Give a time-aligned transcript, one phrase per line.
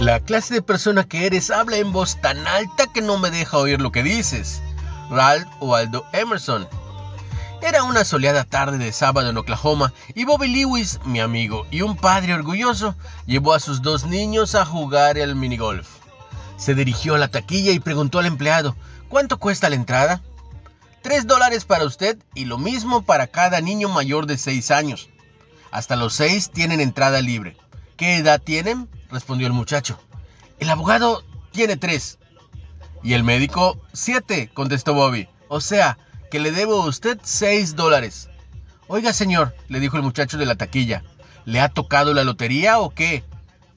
[0.00, 3.58] La clase de persona que eres habla en voz tan alta que no me deja
[3.58, 4.62] oír lo que dices.
[5.10, 6.66] Ralph Waldo Emerson.
[7.60, 11.96] Era una soleada tarde de sábado en Oklahoma y Bobby Lewis, mi amigo y un
[11.96, 12.94] padre orgulloso,
[13.26, 16.00] llevó a sus dos niños a jugar el minigolf.
[16.60, 18.76] Se dirigió a la taquilla y preguntó al empleado,
[19.08, 20.20] ¿cuánto cuesta la entrada?
[21.00, 25.08] Tres dólares para usted y lo mismo para cada niño mayor de seis años.
[25.70, 27.56] Hasta los seis tienen entrada libre.
[27.96, 28.90] ¿Qué edad tienen?
[29.10, 29.98] respondió el muchacho.
[30.58, 32.18] El abogado tiene tres.
[33.02, 35.30] Y el médico, siete, contestó Bobby.
[35.48, 35.96] O sea,
[36.30, 38.28] que le debo a usted seis dólares.
[38.86, 41.04] Oiga, señor, le dijo el muchacho de la taquilla,
[41.46, 43.24] ¿le ha tocado la lotería o qué?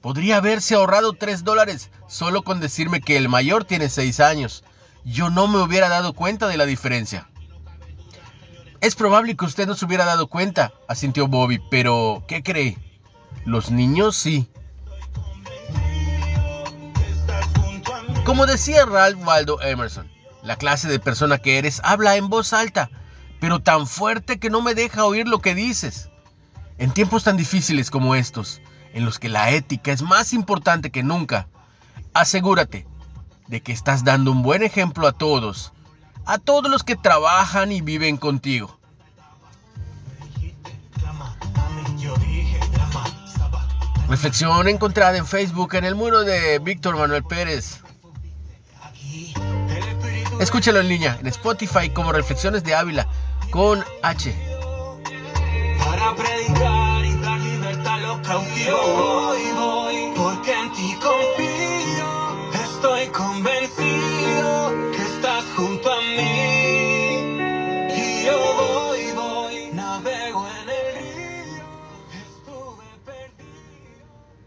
[0.02, 4.64] Podría haberse ahorrado tres dólares solo con decirme que el mayor tiene seis años.
[5.04, 7.28] Yo no me hubiera dado cuenta de la diferencia.
[8.80, 12.78] Es probable que usted no se hubiera dado cuenta, asintió Bobby, pero ¿qué cree?
[13.44, 14.48] Los niños sí.
[18.24, 20.10] Como decía Ralph Waldo Emerson,
[20.42, 22.90] la clase de persona que eres habla en voz alta,
[23.40, 26.10] pero tan fuerte que no me deja oír lo que dices.
[26.78, 28.60] En tiempos tan difíciles como estos,
[28.92, 31.48] en los que la ética es más importante que nunca,
[32.14, 32.86] asegúrate
[33.48, 35.72] de que estás dando un buen ejemplo a todos,
[36.24, 38.78] a todos los que trabajan y viven contigo.
[44.08, 47.80] Reflexión encontrada en Facebook en el muro de Víctor Manuel Pérez.
[50.40, 53.08] Escúchalo en línea en Spotify como Reflexiones de Ávila
[53.50, 54.34] con H.
[55.78, 59.34] Para predicar y dar libertad a los cautivos.
[63.14, 63.53] come